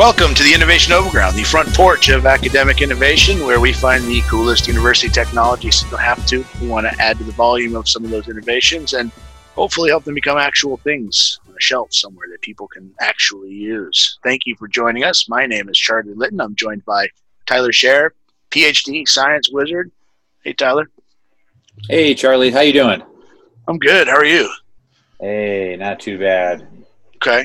[0.00, 4.22] Welcome to the Innovation Overground, the front porch of academic innovation, where we find the
[4.22, 6.42] coolest university technologies to have to.
[6.58, 9.12] We want to add to the volume of some of those innovations and
[9.54, 14.18] hopefully help them become actual things on a shelf somewhere that people can actually use.
[14.24, 15.28] Thank you for joining us.
[15.28, 16.40] My name is Charlie Litton.
[16.40, 17.06] I'm joined by
[17.44, 18.08] Tyler Scher,
[18.50, 19.92] PhD, science wizard.
[20.44, 20.88] Hey, Tyler.
[21.90, 22.50] Hey, Charlie.
[22.50, 23.02] How you doing?
[23.68, 24.08] I'm good.
[24.08, 24.50] How are you?
[25.20, 26.66] Hey, not too bad.
[27.16, 27.44] Okay.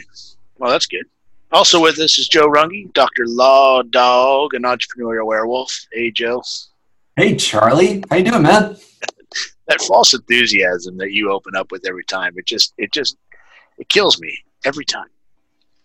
[0.58, 1.06] Well, that's good.
[1.52, 3.26] Also with us is Joe Runge, Dr.
[3.28, 5.86] Law Dog, an entrepreneurial werewolf.
[5.92, 6.42] Hey, Joe.
[7.16, 8.04] Hey, Charlie.
[8.10, 8.78] How you doing, man?
[9.68, 13.18] that false enthusiasm that you open up with every time, it just, it just,
[13.78, 15.08] it kills me every time.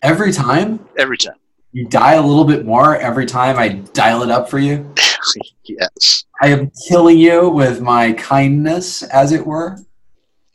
[0.02, 0.80] Every time?
[0.98, 1.36] Every time.
[1.72, 4.92] You die a little bit more every time I dial it up for you?
[5.64, 6.24] yes.
[6.42, 9.78] I am killing you with my kindness, as it were.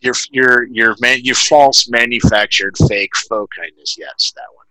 [0.02, 3.96] Your, your, your, man, your false manufactured fake faux kindness.
[3.98, 4.65] Yes, that one.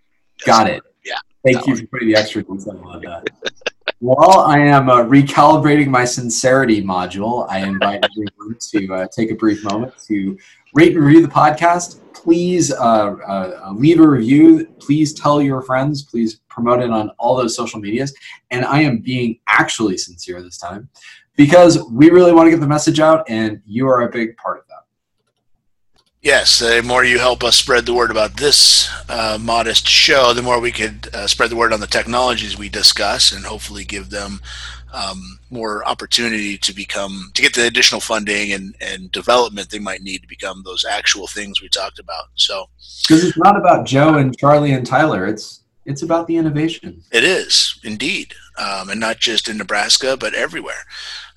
[0.45, 0.83] Got it.
[1.05, 1.15] Yeah.
[1.45, 3.29] Thank you for putting the extra detail on that.
[4.01, 9.35] While I am uh, recalibrating my sincerity module, I invite everyone to uh, take a
[9.35, 10.39] brief moment to
[10.75, 12.01] rate and review the podcast.
[12.13, 14.67] Please uh, uh, leave a review.
[14.79, 16.03] Please tell your friends.
[16.03, 18.15] Please promote it on all those social medias.
[18.51, 20.89] And I am being actually sincere this time
[21.37, 24.59] because we really want to get the message out, and you are a big part
[24.59, 24.64] of that.
[26.25, 30.41] Yes, the more you help us spread the word about this uh, modest show, the
[30.41, 34.09] more we could uh, spread the word on the technologies we discuss and hopefully give
[34.09, 34.41] them
[34.95, 40.01] um, more opportunity to become, to get the additional funding and, and development they might
[40.01, 42.29] need to become those actual things we talked about.
[42.37, 42.71] So,
[43.07, 47.03] because it's not about Joe and Charlie and Tyler, it's it's about the innovation.
[47.13, 50.85] It is indeed, um, and not just in Nebraska, but everywhere.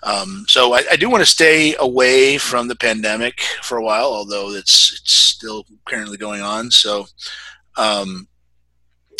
[0.03, 4.05] Um, so I, I, do want to stay away from the pandemic for a while,
[4.05, 6.69] although it's it's still currently going on.
[6.69, 7.07] So
[7.77, 8.27] um,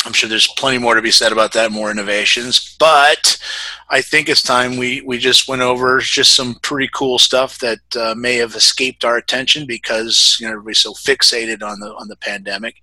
[0.06, 2.76] I'm sure there's plenty more to be said about that, more innovations.
[2.78, 3.38] But
[3.90, 7.80] I think it's time we we just went over just some pretty cool stuff that
[7.96, 12.08] uh, may have escaped our attention because you know everybody's so fixated on the on
[12.08, 12.76] the pandemic.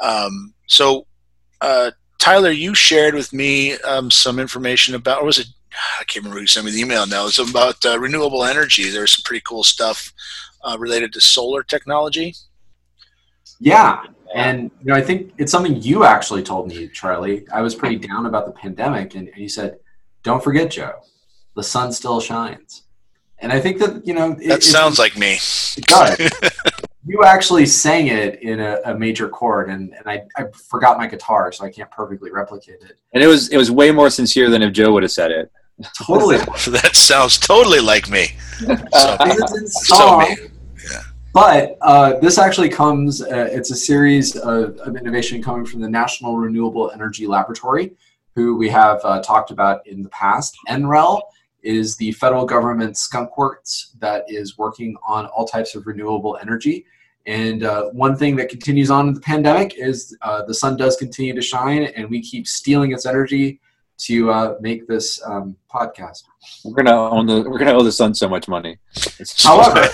[0.00, 1.06] Um, so
[1.60, 5.46] uh, Tyler, you shared with me um, some information about, or was it
[6.00, 7.26] I can't remember who sent me the email now.
[7.26, 8.90] It's about uh, renewable energy.
[8.90, 10.12] There's some pretty cool stuff
[10.62, 12.34] uh, related to solar technology.
[13.60, 14.02] Yeah,
[14.34, 17.46] and you know, I think it's something you actually told me, Charlie.
[17.52, 19.78] I was pretty down about the pandemic, and, and you said,
[20.22, 21.00] "Don't forget, Joe,
[21.56, 22.82] the sun still shines."
[23.40, 25.38] And I think that you know it, that sounds it, like me.
[25.86, 26.50] Got it does.
[27.08, 31.06] you actually sang it in a, a major chord, and, and I, I forgot my
[31.06, 32.98] guitar, so I can't perfectly replicate it.
[33.12, 35.50] And it was it was way more sincere than if Joe would have said it.
[36.04, 36.36] Totally.
[36.68, 38.28] that sounds totally like me.
[38.92, 39.16] So,
[39.68, 40.36] so me.
[40.90, 41.02] Yeah.
[41.32, 45.88] But uh, this actually comes, uh, it's a series of, of, innovation coming from the
[45.88, 47.92] National Renewable Energy Laboratory,
[48.34, 50.56] who we have uh, talked about in the past.
[50.68, 51.20] NREL
[51.62, 56.84] is the federal government skunkworks that is working on all types of renewable energy.
[57.26, 60.96] And uh, one thing that continues on in the pandemic is uh, the sun does
[60.96, 63.60] continue to shine, and we keep stealing its energy
[63.98, 66.22] to uh, make this um, podcast.
[66.64, 68.78] We're gonna own the we're gonna owe the sun so much money.
[69.38, 69.80] However,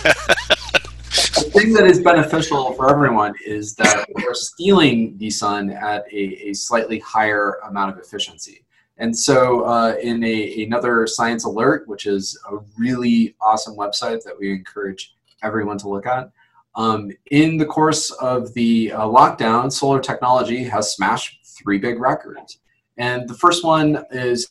[1.35, 6.51] the thing that is beneficial for everyone is that we're stealing the sun at a,
[6.51, 8.65] a slightly higher amount of efficiency.
[8.99, 14.53] And so, uh, in a, another ScienceAlert, which is a really awesome website that we
[14.53, 16.31] encourage everyone to look at,
[16.77, 22.59] um, in the course of the uh, lockdown, solar technology has smashed three big records.
[22.97, 24.49] And the first one is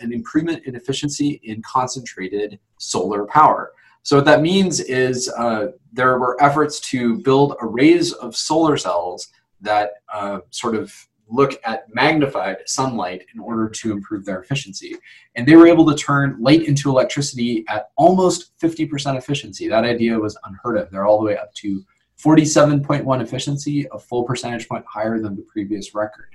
[0.00, 3.72] an improvement in efficiency in concentrated solar power.
[4.02, 9.28] So what that means is uh, there were efforts to build arrays of solar cells
[9.60, 10.94] that uh, sort of
[11.28, 14.96] look at magnified sunlight in order to improve their efficiency.
[15.34, 19.68] And they were able to turn light into electricity at almost 50% efficiency.
[19.68, 20.90] That idea was unheard of.
[20.90, 21.84] They're all the way up to
[22.22, 26.34] 47.1 efficiency, a full percentage point higher than the previous record.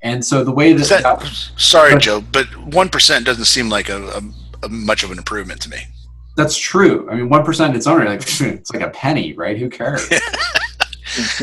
[0.00, 1.22] And so the way that, that
[1.56, 4.22] sorry, but, Joe, but one percent doesn't seem like a, a,
[4.62, 5.78] a, much of an improvement to me.
[6.36, 7.08] That's true.
[7.10, 9.58] I mean, one percent it's only like it's like a penny, right?
[9.58, 10.08] Who cares?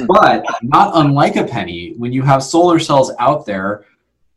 [0.07, 3.85] but not unlike a penny, when you have solar cells out there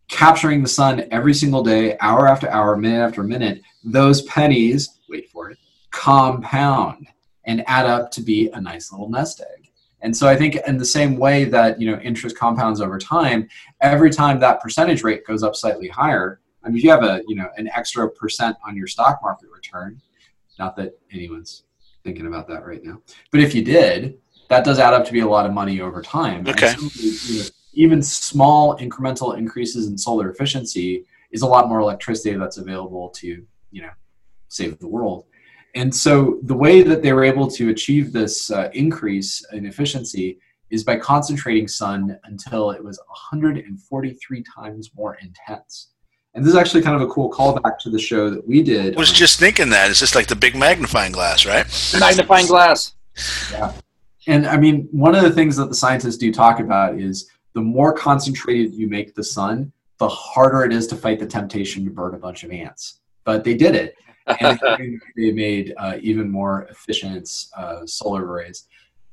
[0.09, 5.31] capturing the sun every single day, hour after hour, minute after minute, those pennies, wait
[5.31, 5.59] for it,
[5.91, 7.07] compound
[7.45, 9.71] and add up to be a nice little nest egg.
[10.01, 13.49] And so I think in the same way that you know interest compounds over time,
[13.81, 17.23] every time that percentage rate goes up slightly higher, I mean if you have a
[17.27, 20.01] you know an extra percent on your stock market return,
[20.59, 21.65] not that anyone's
[22.05, 23.03] thinking about that right now,
[23.33, 26.03] but if you did, that does add up to be a lot of money over
[26.03, 26.47] time.
[26.47, 26.75] Okay.
[26.79, 32.57] You know, even small incremental increases in solar efficiency is a lot more electricity that's
[32.59, 33.91] available to you know
[34.49, 35.27] save the world.
[35.75, 40.39] And so the way that they were able to achieve this uh, increase in efficiency
[40.71, 45.91] is by concentrating sun until it was 143 times more intense.
[46.35, 48.97] And this is actually kind of a cool callback to the show that we did.
[48.97, 51.67] I was just thinking that it's just like the big magnifying glass, right?
[51.99, 52.95] Magnifying glass.
[53.51, 53.73] Yeah.
[54.29, 57.63] And I mean, one of the things that the scientists do talk about is the
[57.63, 61.91] more concentrated you make the sun, the harder it is to fight the temptation to
[61.91, 63.01] burn a bunch of ants.
[63.25, 63.95] But they did it.
[64.41, 64.61] and
[65.17, 68.69] they made uh, even more efficient uh, solar arrays.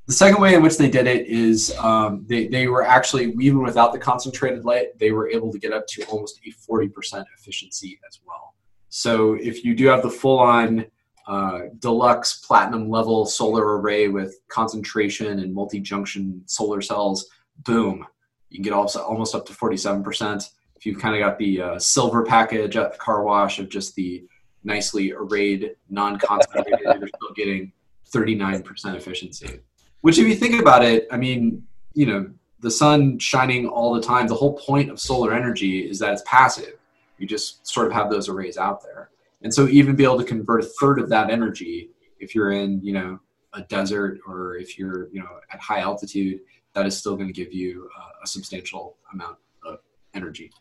[0.08, 3.64] The second way in which they did it is um, they, they were actually, even
[3.64, 8.00] without the concentrated light, they were able to get up to almost a 40% efficiency
[8.08, 8.54] as well.
[8.90, 10.86] So if you do have the full on
[11.28, 17.28] uh, deluxe platinum level solar array with concentration and multi junction solar cells,
[17.64, 18.06] boom,
[18.50, 20.50] you can get also almost up to 47%.
[20.76, 23.96] If you've kind of got the uh, silver package at the car wash of just
[23.96, 24.26] the
[24.64, 27.72] nicely arrayed, non concentrated, you're still getting
[28.14, 29.60] 39% efficiency.
[30.02, 32.30] Which, if you think about it, I mean, you know,
[32.60, 36.24] the sun shining all the time, the whole point of solar energy is that it's
[36.26, 36.74] passive.
[37.18, 39.10] You just sort of have those arrays out there.
[39.42, 41.90] And so, even be able to convert a third of that energy,
[42.20, 43.20] if you're in, you know,
[43.54, 46.42] a desert or if you're, you know, at high altitude,
[46.74, 49.80] that is still going to give you uh, a substantial amount of
[50.14, 50.52] energy.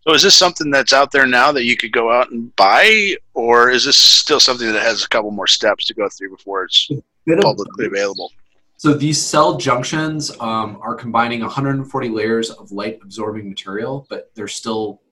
[0.00, 3.16] So, is this something that's out there now that you could go out and buy,
[3.34, 6.64] or is this still something that has a couple more steps to go through before
[6.64, 6.90] it's
[7.26, 8.32] publicly available?
[8.78, 14.46] So these cell junctions um, are combining 140 layers of light absorbing material, but they're
[14.46, 15.02] still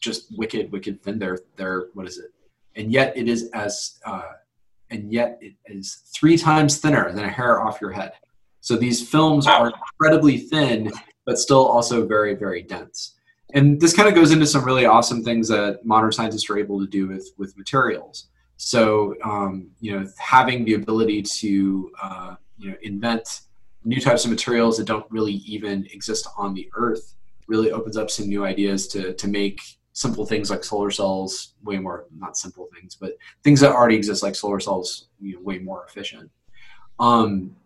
[0.00, 1.20] just wicked, wicked thin.
[1.20, 2.33] They're they're what is it?
[2.76, 4.22] And yet it is as uh,
[4.90, 8.12] and yet it is three times thinner than a hair off your head.
[8.60, 10.90] So these films are incredibly thin,
[11.26, 13.14] but still also very, very dense.
[13.52, 16.80] And this kind of goes into some really awesome things that modern scientists are able
[16.80, 18.28] to do with with materials.
[18.56, 23.42] So um, you know, having the ability to uh, you know invent
[23.84, 27.14] new types of materials that don't really even exist on the earth
[27.46, 29.60] really opens up some new ideas to to make
[29.94, 34.22] simple things like solar cells way more not simple things but things that already exist
[34.22, 36.30] like solar cells you know, way more efficient
[37.00, 37.56] um,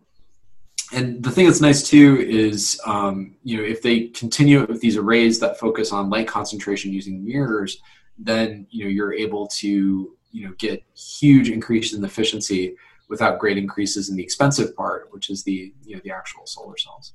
[0.91, 4.95] and the thing that's nice too is um, you know if they continue with these
[4.95, 7.81] arrays that focus on light concentration using mirrors
[8.17, 12.75] then you know you're able to you know get huge increases in efficiency
[13.09, 16.77] without great increases in the expensive part, which is the you know the actual solar
[16.77, 17.13] cells.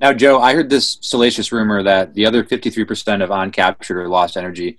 [0.00, 4.36] Now, Joe, I heard this salacious rumor that the other 53% of uncaptured or lost
[4.36, 4.78] energy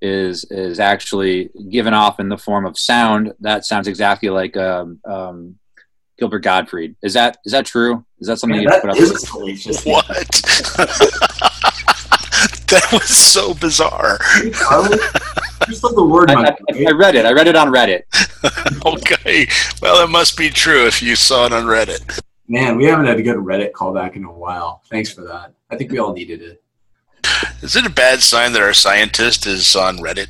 [0.00, 3.32] is is actually given off in the form of sound.
[3.40, 5.58] That sounds exactly like um, um,
[6.18, 6.96] Gilbert Gottfried.
[7.02, 8.04] Is that is that true?
[8.20, 8.96] Is that something yeah, you put up?
[8.96, 9.84] Is salacious.
[9.84, 10.06] What?
[12.68, 14.18] that was so bizarre.
[15.94, 16.30] the word.
[16.30, 16.56] I, I,
[16.88, 17.26] I, read it.
[17.26, 18.02] I read it on Reddit.
[18.86, 19.48] okay.
[19.82, 22.20] Well, it must be true if you saw it on Reddit.
[22.50, 24.82] Man, we haven't had a good Reddit callback in a while.
[24.88, 25.52] Thanks for that.
[25.70, 26.62] I think we all needed it.
[27.62, 30.28] Is it a bad sign that our scientist is on Reddit?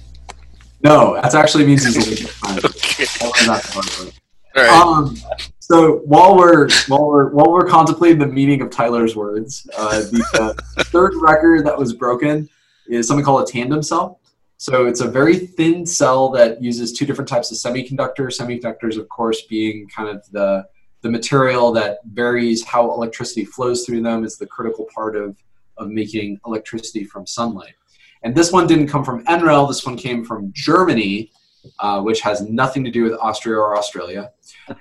[0.83, 2.27] No, that actually means he's a
[2.65, 3.07] okay.
[4.57, 4.69] All right.
[4.69, 5.17] Um,
[5.61, 10.25] so while we're while we're while we're contemplating the meaning of Tyler's words, uh, the
[10.41, 12.49] uh, third record that was broken
[12.89, 14.21] is something called a tandem cell.
[14.57, 18.41] So it's a very thin cell that uses two different types of semiconductors.
[18.41, 20.67] Semiconductors, of course, being kind of the
[21.09, 25.35] the material that varies how electricity flows through them is the critical part of,
[25.79, 27.73] of making electricity from sunlight.
[28.23, 31.33] And this one didn't come from NREL, this one came from Germany,
[31.81, 34.33] uh, which has nothing to do with Austria or Australia.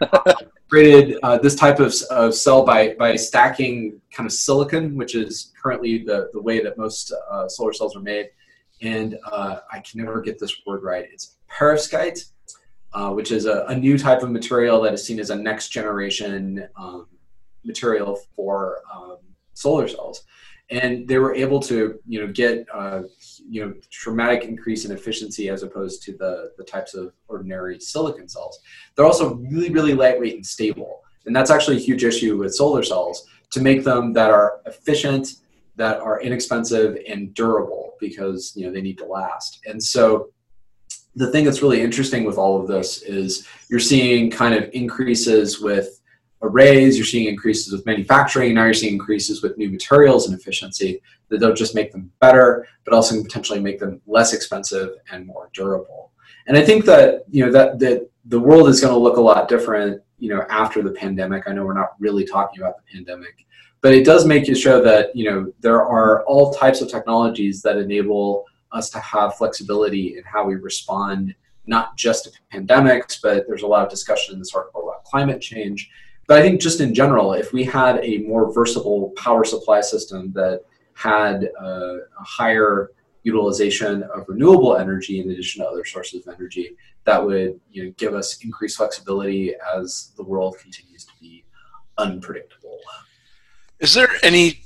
[0.70, 5.54] created uh, this type of, of cell by, by stacking kind of silicon, which is
[5.62, 8.28] currently the, the way that most uh, solar cells are made,
[8.82, 11.06] and uh, I can never get this word right.
[11.10, 12.20] It's perovskite,
[12.94, 15.70] uh, which is a, a, new type of material that is seen as a next
[15.70, 17.08] generation um,
[17.64, 19.18] material for um,
[19.54, 20.24] solar cells.
[20.70, 23.04] And they were able to, you know, get uh,
[23.50, 28.28] you know dramatic increase in efficiency as opposed to the the types of ordinary silicon
[28.28, 28.60] cells.
[28.96, 32.84] They're also really really lightweight and stable, and that's actually a huge issue with solar
[32.84, 35.36] cells to make them that are efficient
[35.78, 39.62] that are inexpensive and durable because you know they need to last.
[39.66, 40.32] And so
[41.18, 45.60] the thing that's really interesting with all of this is you're seeing kind of increases
[45.60, 46.00] with
[46.44, 51.02] arrays, you're seeing increases with manufacturing, now you're seeing increases with new materials and efficiency
[51.30, 55.26] that don't just make them better, but also can potentially make them less expensive and
[55.26, 56.12] more durable.
[56.46, 59.22] And I think that you know that that the world is going to look a
[59.22, 61.46] lot different, you know, after the pandemic.
[61.48, 63.46] I know we're not really talking about the pandemic,
[63.82, 67.64] but it does make you show that you know there are all types of technologies
[67.64, 71.34] that enable us to have flexibility in how we respond
[71.66, 75.42] not just to pandemics but there's a lot of discussion in this article about climate
[75.42, 75.90] change
[76.28, 80.32] but i think just in general if we had a more versatile power supply system
[80.34, 80.62] that
[80.94, 82.92] had a, a higher
[83.24, 87.94] utilization of renewable energy in addition to other sources of energy that would you know,
[87.98, 91.46] give us increased flexibility as the world continues to be
[91.98, 92.80] unpredictable.
[93.80, 94.62] Is there any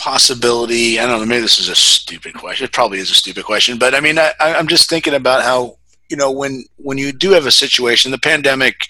[0.00, 0.98] possibility?
[0.98, 1.26] I don't know.
[1.26, 2.64] Maybe this is a stupid question.
[2.64, 5.76] It probably is a stupid question, but I mean, I, I'm just thinking about how
[6.08, 8.86] you know when when you do have a situation, the pandemic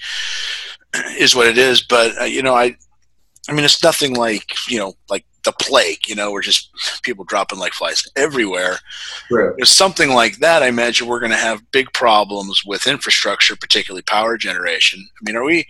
[1.19, 2.77] is what it is, but uh, you know, I
[3.49, 6.09] I mean, it's nothing like you know, like the plague.
[6.09, 6.71] You know, we're just
[7.03, 8.79] people dropping like flies everywhere.
[9.29, 9.55] True.
[9.57, 10.63] There's something like that.
[10.63, 15.09] I imagine we're going to have big problems with infrastructure, particularly power generation.
[15.17, 15.67] I mean, are we?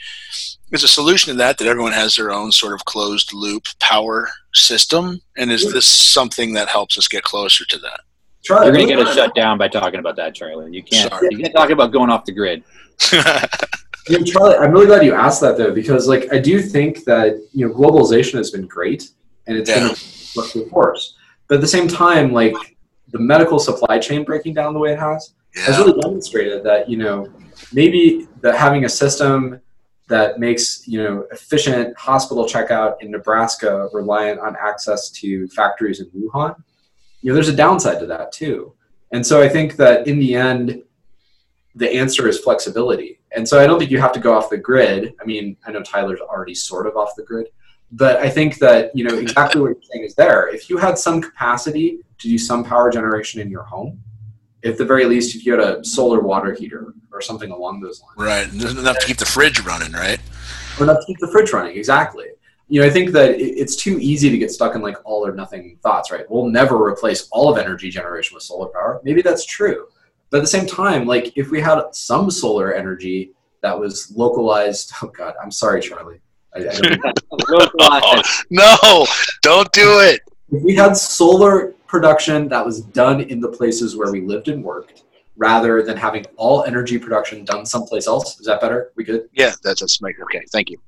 [0.73, 4.29] Is a solution to that that everyone has their own sort of closed loop power
[4.55, 8.01] system, and is this something that helps us get closer to that?
[8.43, 10.73] Charlie, You're going to get us shut down by talking about that, Charlie.
[10.73, 11.13] You can't.
[11.13, 11.29] Sorry.
[11.31, 12.63] You can't talk about going off the grid.
[14.09, 17.05] You know, Charlie, I'm really glad you asked that though, because like I do think
[17.05, 19.11] that you know globalization has been great
[19.47, 19.81] and it's yeah.
[19.81, 21.17] going to force.
[21.49, 22.55] But at the same time, like
[23.09, 25.63] the medical supply chain breaking down the way it has yeah.
[25.63, 27.27] has really demonstrated that you know
[27.73, 29.61] maybe that having a system
[30.09, 36.07] that makes you know efficient hospital checkout in Nebraska reliant on access to factories in
[36.11, 36.57] Wuhan,
[37.23, 38.75] you know, there's a downside to that too.
[39.13, 40.83] And so I think that in the end,
[41.75, 43.20] the answer is flexibility.
[43.33, 45.15] And so I don't think you have to go off the grid.
[45.21, 47.49] I mean, I know Tyler's already sort of off the grid,
[47.93, 50.49] but I think that you know exactly what you're saying is there.
[50.49, 54.01] If you had some capacity to do some power generation in your home,
[54.65, 58.03] at the very least, if you had a solar water heater or something along those
[58.03, 60.21] lines, right, enough to keep the fridge running, right?
[60.79, 62.27] Or enough to keep the fridge running, exactly.
[62.69, 65.35] You know, I think that it's too easy to get stuck in like all or
[65.35, 66.25] nothing thoughts, right?
[66.31, 69.01] We'll never replace all of energy generation with solar power.
[69.03, 69.89] Maybe that's true
[70.31, 73.33] but at the same time, like if we had some solar energy
[73.63, 76.21] that was localized, oh God, I'm sorry, Charlie.
[76.55, 79.07] I, I no,
[79.43, 80.21] don't do it.
[80.51, 84.65] If we had solar production that was done in the places where we lived and
[84.65, 85.05] worked,
[85.37, 88.93] rather than having all energy production done someplace else, is that better?
[88.97, 89.29] We good?
[89.33, 90.43] Yeah, that's that's okay.
[90.53, 90.79] Thank you.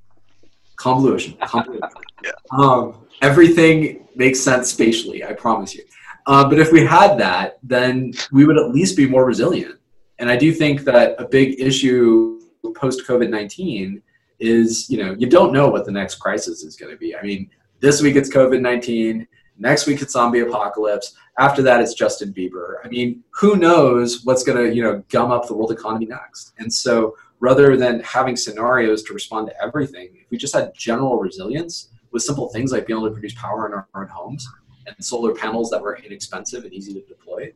[0.76, 1.36] Convolution.
[1.44, 1.88] Convolution.
[2.24, 2.32] yeah.
[2.50, 5.24] Um, everything makes sense spatially.
[5.24, 5.84] I promise you.
[6.26, 9.78] Uh, but if we had that, then we would at least be more resilient.
[10.18, 12.40] And I do think that a big issue
[12.74, 14.00] post COVID 19
[14.38, 17.16] is, you know, you don't know what the next crisis is going to be.
[17.16, 17.50] I mean,
[17.80, 19.26] this week it's COVID 19,
[19.58, 21.14] next week it's zombie apocalypse.
[21.38, 22.74] After that, it's Justin Bieber.
[22.84, 26.52] I mean, who knows what's going to, you know, gum up the world economy next?
[26.58, 31.18] And so rather than having scenarios to respond to everything, if we just had general
[31.18, 34.46] resilience with simple things like being able to produce power in our own homes,
[34.86, 37.52] and solar panels that were inexpensive and easy to deploy,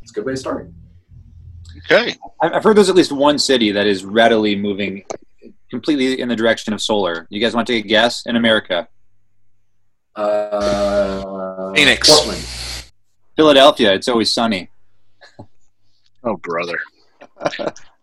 [0.00, 0.70] it's a good way to start.
[1.78, 2.16] Okay.
[2.40, 5.04] I've heard there's at least one city that is readily moving
[5.70, 7.26] completely in the direction of solar.
[7.30, 8.88] You guys want to take a guess in America?
[10.14, 12.08] Uh, Phoenix.
[12.08, 12.44] Portland.
[13.36, 13.94] Philadelphia.
[13.94, 14.68] It's always sunny.
[16.24, 16.78] Oh, brother.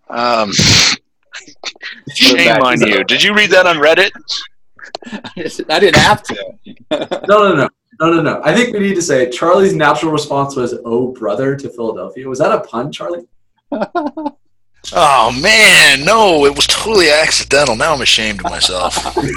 [0.09, 0.51] um,
[2.13, 3.03] shame on you.
[3.03, 4.11] Did you read that on Reddit?
[5.69, 6.55] I didn't have to.
[7.27, 7.69] no, no, no.
[7.99, 8.41] No, no, no.
[8.45, 12.27] I think we need to say Charlie's natural response was "Oh, brother" to Philadelphia.
[12.29, 13.27] Was that a pun, Charlie?
[14.93, 16.45] oh man, no!
[16.45, 17.75] It was totally accidental.
[17.75, 18.95] Now I'm ashamed of myself.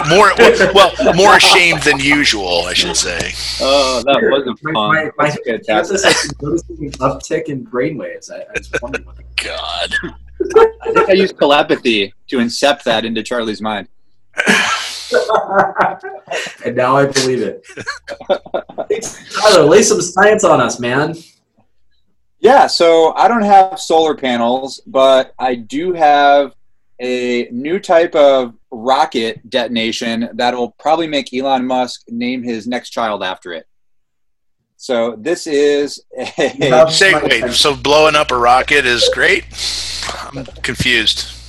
[0.09, 0.33] more,
[0.75, 3.33] well, more ashamed than usual, I should say.
[3.61, 4.73] Oh, that was a pun.
[4.73, 6.01] My, my, my fantastic.
[6.41, 8.31] noticing an uptick in brainwaves.
[8.31, 9.07] I, I was wondering.
[9.43, 9.95] God.
[10.83, 13.89] I think I used telepathy to incept that into Charlie's mind.
[16.65, 17.67] and now I believe it.
[19.35, 21.15] Tyler, lay some science on us, man.
[22.41, 26.55] Yeah, so I don't have solar panels, but I do have
[27.01, 33.23] a new type of rocket detonation that'll probably make Elon Musk name his next child
[33.23, 33.67] after it.
[34.77, 39.45] So this is a Say, wait, so blowing up a rocket is great?
[40.33, 41.42] I'm confused.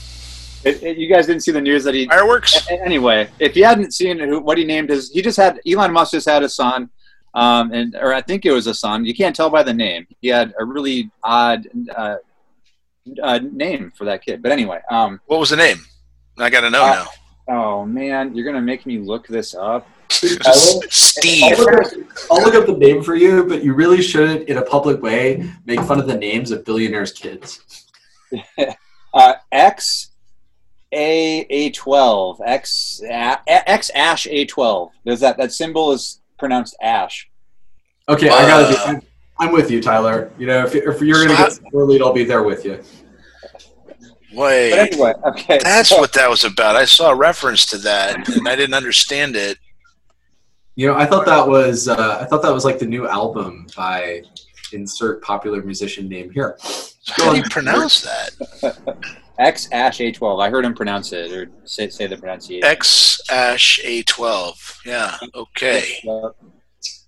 [0.65, 2.67] It, it, you guys didn't see the news that he fireworks.
[2.70, 6.12] Anyway, if you hadn't seen who, what he named his, he just had Elon Musk
[6.12, 6.89] just had a son,
[7.34, 9.03] um, and or I think it was a son.
[9.03, 10.08] You can't tell by the name.
[10.22, 12.15] He had a really odd uh,
[13.22, 14.41] uh, name for that kid.
[14.41, 15.79] But anyway, um, what was the name?
[16.38, 17.08] I got to know uh, now.
[17.50, 19.89] Oh man, you're gonna make me look this up.
[20.10, 20.39] Steve.
[20.46, 21.93] I'll look, up,
[22.32, 25.51] I'll look, up, the name for you, but you really shouldn't, in a public way,
[25.65, 27.89] make fun of the names of billionaires' kids.
[29.13, 30.12] uh, X
[30.93, 34.91] a A12, X X Ash A12.
[35.03, 37.29] There's that that symbol is pronounced ash.
[38.09, 38.73] Okay, I gotta.
[38.73, 39.01] Be, I'm,
[39.39, 40.31] I'm with you, Tyler.
[40.38, 42.81] You know, if, if you're gonna get the lead, I'll be there with you.
[44.33, 44.71] Wait.
[44.71, 45.59] But anyway, okay.
[45.63, 46.75] That's so- what that was about.
[46.75, 49.57] I saw a reference to that, and I didn't understand it.
[50.75, 53.67] You know, I thought that was uh, I thought that was like the new album
[53.77, 54.23] by
[54.71, 56.57] insert popular musician name here.
[57.07, 59.13] How do you pronounce that?
[59.40, 60.42] X Ash A12.
[60.42, 62.68] I heard him pronounce it or say, say the pronunciation.
[62.68, 64.86] X Ash A12.
[64.86, 65.18] Yeah.
[65.34, 66.02] Okay.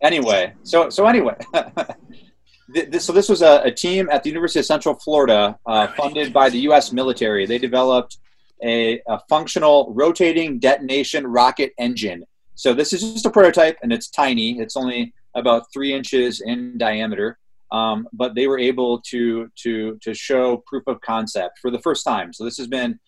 [0.02, 1.36] Anyway, so so anyway,
[2.70, 6.34] this, so this was a, a team at the University of Central Florida, uh, funded
[6.34, 6.92] by the U.S.
[6.92, 7.46] military.
[7.46, 8.18] They developed
[8.64, 12.24] a, a functional rotating detonation rocket engine.
[12.56, 14.60] So this is just a prototype, and it's tiny.
[14.60, 17.38] It's only about three inches in diameter.
[17.72, 22.04] Um, but they were able to to to show proof of concept for the first
[22.04, 22.32] time.
[22.32, 23.00] So this has been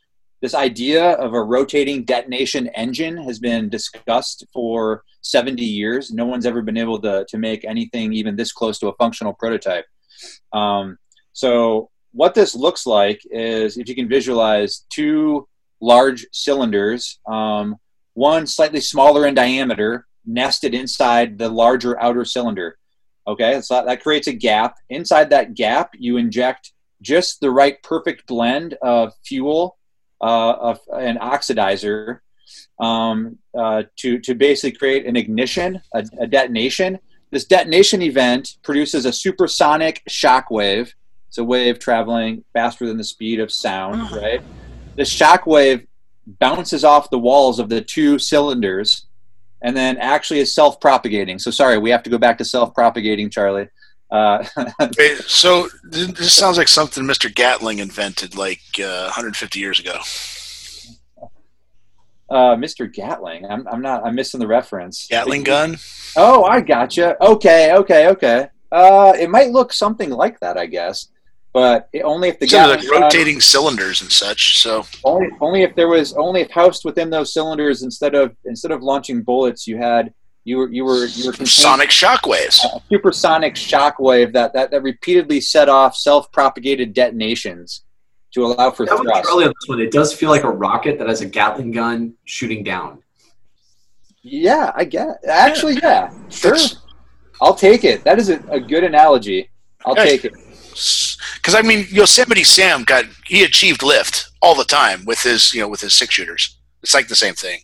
[0.41, 6.11] this idea of a rotating detonation engine has been discussed for 70 years.
[6.11, 9.33] No one's ever been able to, to make anything even this close to a functional
[9.33, 9.85] prototype.
[10.53, 10.97] Um,
[11.33, 15.47] so, what this looks like is if you can visualize two
[15.81, 17.75] large cylinders, um,
[18.13, 22.77] one slightly smaller in diameter, nested inside the larger outer cylinder.
[23.27, 24.77] Okay, so that creates a gap.
[24.89, 29.77] Inside that gap, you inject just the right perfect blend of fuel
[30.21, 32.19] uh, of an oxidizer
[32.79, 36.99] um, uh, to to basically create an ignition, a, a, detonation.
[37.31, 40.93] This detonation event produces a supersonic shock wave.
[41.27, 44.41] It's a wave traveling faster than the speed of sound, right?
[44.95, 45.85] The shock wave
[46.25, 49.07] bounces off the walls of the two cylinders
[49.61, 51.39] and then actually is self-propagating.
[51.39, 53.69] So sorry, we have to go back to self-propagating, Charlie.
[54.09, 54.45] Uh,
[54.97, 57.33] Wait, so this sounds like something Mr.
[57.33, 59.99] Gatling invented like uh, 150 years ago.
[62.29, 62.91] Uh, Mr.
[62.91, 63.45] Gatling.
[63.45, 64.05] I'm, I'm not.
[64.05, 65.07] I'm missing the reference.
[65.07, 65.77] Gatling gun.
[66.17, 67.21] Oh, I gotcha.
[67.23, 68.49] Okay, okay, okay.
[68.71, 71.07] Uh, it might look something like that, I guess,
[71.57, 74.59] but it, only if the so Gatling like gun- rotating cylinders and such.
[74.59, 78.71] So only only if there was only if housed within those cylinders instead of instead
[78.71, 82.63] of launching bullets, you had you were you were you were sonic shockwaves.
[82.63, 87.83] a supersonic shockwave that, that, that repeatedly set off self-propagated detonations
[88.35, 89.23] to allow for That thrust.
[89.27, 89.79] Charlie on this one.
[89.81, 93.01] It does feel like a rocket that has a Gatling gun shooting down.
[94.21, 95.07] Yeah, I get.
[95.27, 96.51] Actually, yeah, sure.
[96.51, 96.75] That's-
[97.41, 98.03] I'll take it.
[98.03, 99.49] That is a, a good analogy.
[99.85, 100.17] I'll Hey.
[100.17, 100.33] take it.
[101.35, 105.61] Because I mean, Yosemite Sam got he achieved lift all the time with his you
[105.61, 106.57] know with his six shooters.
[106.83, 107.59] It's like the same thing.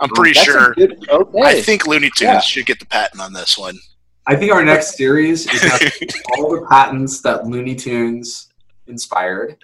[0.00, 0.74] I'm pretty That's sure.
[0.74, 1.40] good- okay.
[1.42, 2.40] I think Looney Tunes Yeah.
[2.40, 3.78] should get the patent on this one.
[4.26, 5.62] I think our next series is
[6.36, 8.48] all the patents that Looney Tunes
[8.88, 9.56] inspired.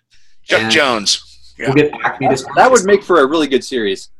[0.45, 1.55] Chuck And Jones.
[1.59, 4.11] We'll get Acme to that would make for a really good series.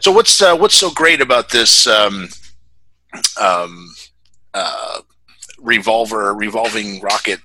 [0.00, 2.28] So what's uh, what's so great about this um,
[3.40, 3.94] um,
[4.54, 5.00] uh,
[5.66, 7.40] revolver revolving rocket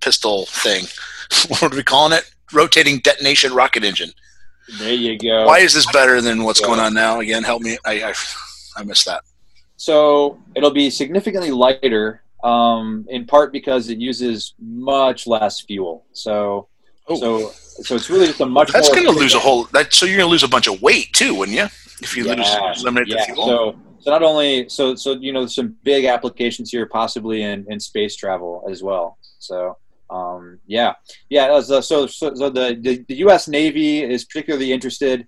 [0.00, 0.84] pistol thing?
[1.48, 2.30] what are we calling it?
[2.52, 4.10] Rotating detonation rocket engine.
[4.78, 5.46] there you go.
[5.46, 7.20] Why is this better than what's going on now?
[7.20, 7.78] Again, help me.
[7.84, 8.14] I I,
[8.76, 9.22] I missed that.
[9.76, 16.04] So it'll be significantly lighter, um, in part because it uses much less fuel.
[16.12, 16.68] So,
[17.06, 17.16] Oh.
[17.16, 17.50] so,
[17.82, 18.72] so it's really just a much.
[18.72, 19.64] That's going to lose a whole.
[19.72, 21.64] That so you're going to lose a bunch of weight too, wouldn't you?
[22.00, 22.34] If you Yeah,
[22.68, 23.16] lose eliminate yeah.
[23.26, 23.46] the fuel.
[23.46, 27.80] So, so not only so so you know some big applications here, possibly in, in
[27.80, 29.16] space travel as well.
[29.38, 29.78] So,
[30.10, 30.92] um, yeah,
[31.30, 31.58] yeah.
[31.62, 33.48] So, so, so, so the, the the U.S.
[33.48, 35.26] Navy is particularly interested.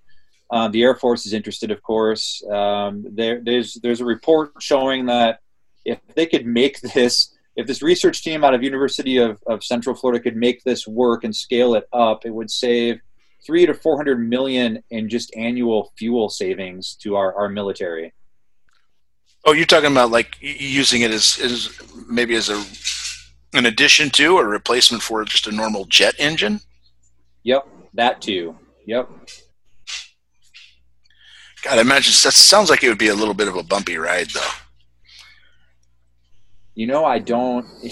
[0.51, 2.43] Uh, the Air Force is interested, of course.
[2.51, 5.39] Um, there, there's there's a report showing that
[5.83, 9.95] if they could make this, if this research team out of University of, of Central
[9.95, 12.99] Florida could make this work and scale it up, it would save
[13.43, 18.13] three to four hundred million in just annual fuel savings to our, our military.
[19.47, 21.71] Oh, you're talking about like using it as, as
[22.07, 22.63] maybe as a
[23.57, 26.59] an addition to or replacement for just a normal jet engine.
[27.43, 28.55] Yep, that too.
[28.85, 29.09] Yep.
[31.63, 33.97] God, I imagine that sounds like it would be a little bit of a bumpy
[33.97, 34.41] ride, though.
[36.75, 37.65] You know, I don't.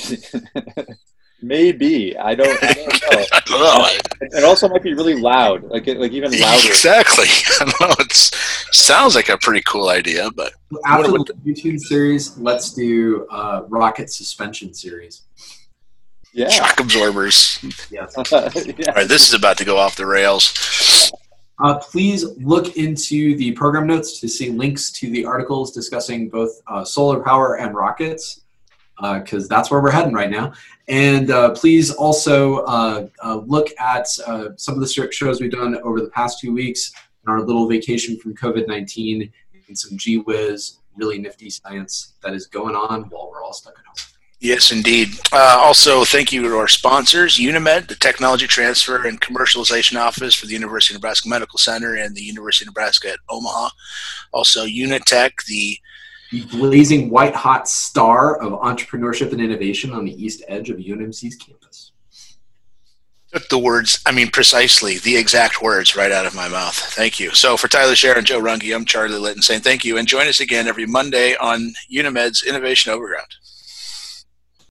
[1.45, 2.57] maybe I don't.
[2.63, 3.25] I don't know.
[3.31, 3.81] I don't know.
[3.85, 3.99] I-
[4.37, 6.67] It also might be really loud, like it- like even louder.
[6.67, 7.25] Exactly.
[7.61, 7.95] I don't know.
[7.99, 10.53] It sounds like a pretty cool idea, but
[10.85, 15.23] After What- the YouTube series, let's do uh, rocket suspension series.
[16.33, 16.49] Yeah.
[16.49, 17.59] shock absorbers.
[17.89, 18.13] Yes.
[18.31, 18.87] yeah.
[18.89, 21.11] All right, this is about to go off the rails.
[21.63, 26.51] Uh, please look into the program notes to see links to the articles discussing both
[26.67, 28.41] uh, solar power and rockets.
[28.97, 30.53] Because uh, that's where we're heading right now.
[30.87, 33.07] And uh, please also uh,
[33.45, 36.93] look at some of the shows we've done over the past two weeks
[37.25, 39.31] in our little vacation from COVID 19
[39.67, 43.73] and some gee whiz, really nifty science that is going on while we're all stuck
[43.77, 43.95] at home.
[44.39, 45.09] Yes, indeed.
[45.31, 50.45] Uh, also, thank you to our sponsors, UNeMed, the Technology Transfer and Commercialization Office for
[50.45, 53.69] the University of Nebraska Medical Center and the University of Nebraska at Omaha.
[54.33, 55.79] Also, UNeTech, the
[56.43, 61.91] blazing white hot star of entrepreneurship and innovation on the east edge of UNMC's campus.
[63.31, 66.75] Took the words, I mean, precisely the exact words right out of my mouth.
[66.75, 67.31] Thank you.
[67.31, 70.27] So, for Tyler Scher and Joe Runge, I'm Charlie Litton saying thank you and join
[70.27, 73.27] us again every Monday on UNeMed's Innovation Overground.